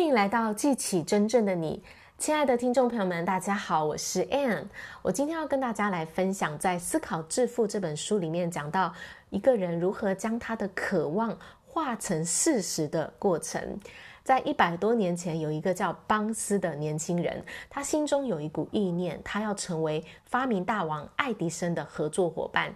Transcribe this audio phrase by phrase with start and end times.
[0.00, 1.82] 欢迎来到记起真正的你，
[2.16, 4.64] 亲爱的听众朋友们，大家好，我是 Anne。
[5.02, 8.94] 我今天要跟大家来分享，在《思考致富》这本书里面讲到
[9.28, 11.36] 一个人如何将他的渴望
[11.66, 13.78] 化成事实的过程。
[14.24, 22.74] 在一百多年前，有一个叫邦斯的年轻人，他心中有一股意念，他要成为发明大王爱迪生的合作伙伴。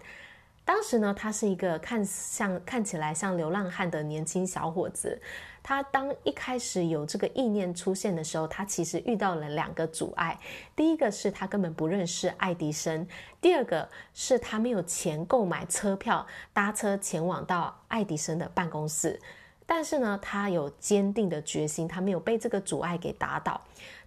[0.65, 5.21] 当时呢，他是一个看像看起来像流浪汉的年轻小伙子。
[5.63, 10.39] 他当一开始有这个意念出现的时候，他其实遇到了两个阻碍。
[10.77, 13.07] 第一个是他根本不认识爱迪生，
[13.41, 19.21] 第二个是他没有钱购买车票搭车前往到爱迪生的办公室。
[19.67, 23.59] 但是呢，他有坚定的决心，他没有被这个阻碍给打倒。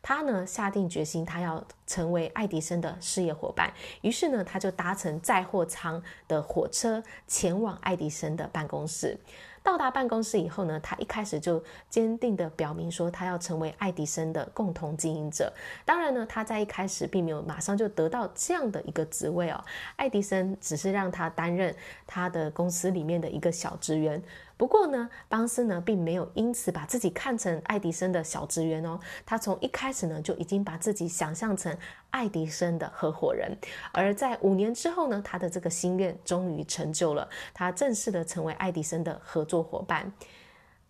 [0.07, 3.69] 他呢，下定决心，他要成为爱迪生的事业伙伴。
[3.99, 9.17] 于是呢，他就搭乘载货舱的火车前往爱迪生的办公室。
[9.61, 15.51] 到达办公室以后呢，他一开始就坚定地表明说，他要成为爱迪生的共同经营者。
[15.83, 19.61] 当然呢，他在一开始并没有马上就得到这样的一个职位哦。
[19.97, 24.23] 爱迪生只是让他担任他的公司里面的一个小职员。
[24.55, 31.75] 不过呢，邦斯呢并没有因此把自己看成爱迪生的小职员哦，他从一开呢就已经把自己想象成
[32.11, 33.57] 爱迪生的合伙人。
[33.91, 40.13] 而在五年之后呢，他的这个心愿终于成就了，他正式的成为爱迪生的合作伙伴。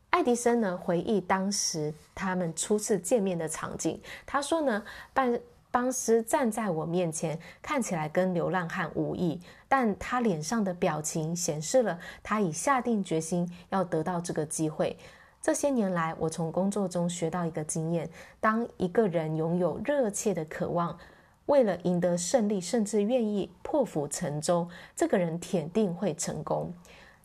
[0.10, 4.84] 爱迪生呢回忆当时他们初次见面的场景，他说呢，
[5.14, 5.40] 办。
[5.70, 14.98] 邦斯站在我面前，看起来跟流浪汉无异，但他脸上的表情显示了他已下定决心要得到这个机会。
[15.48, 18.10] 这些年来，我从工作中学到一个经验：
[18.42, 21.00] 当一个人拥有热切的渴望，
[21.46, 26.74] 为了赢得胜利，甚至愿意破釜沉舟，这个人铁定会成功。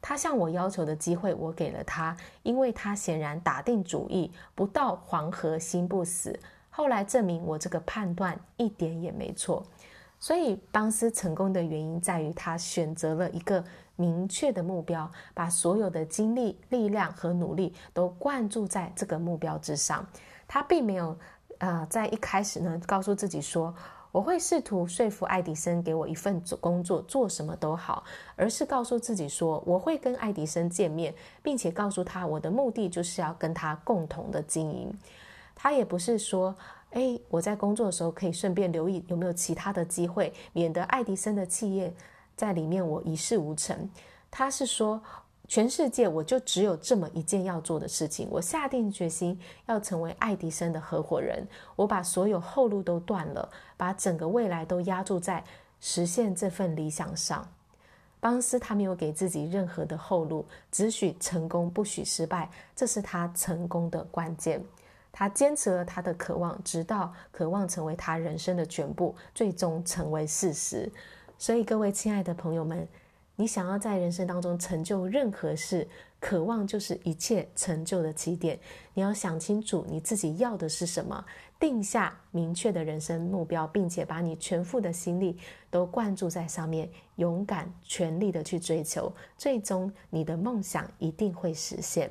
[0.00, 6.38] 他向我要求的机会，我给了他，因为他显然打定主意，不到黄河心不死。
[6.70, 9.66] 后来证明我这个判断一点也没错，
[10.22, 13.64] 所以邦斯成功的原因在于他选择了一个
[13.96, 20.06] 明确的目标，把所有的精力、力量和努力都灌注在这个目标之上。
[20.46, 21.18] 他并没有，
[21.58, 23.74] 呃，在一开始呢，告诉自己说
[24.12, 28.04] 我会试图说服爱迪生给我一份工作，做什么都好，
[28.36, 34.96] 而是告诉自己说我会跟爱迪生见面，并且告诉他我的目的就是要跟他共同的经营。
[35.56, 36.54] 他也不是说，
[36.92, 41.92] 哎，我在工作的时候可以顺便留意有没有其他的机会，免得爱迪生的企业
[42.36, 43.88] 在里面我一事无成。
[44.30, 45.02] 他是说，
[45.48, 55.42] 全世界我就只有这么一件要做的事情，我下定决心要成为爱迪生的合伙人，我把所有后路都断了，把整个未来都押注在
[55.80, 57.46] 实现这份理想上。
[58.20, 64.62] 邦斯他没有给自己任何的后路，只许成功，不许失败，这是他成功的关键。
[65.12, 70.90] 他坚持了他的渴望，直到渴望成为他人生的全部，最终成为事实。
[71.38, 72.88] 所以，各位亲爱的朋友们，
[73.36, 75.86] 你想要在人生当中成就任何事，
[76.18, 78.58] 渴望就是一切成就的起点。
[78.94, 81.24] 你要想清楚你自己要的是什么，
[81.58, 85.36] 定下明确的人生目标，并且把你全副的心力
[85.70, 92.10] 都灌注在上面，勇敢、全力的去追求，最终你的梦想一定会实现。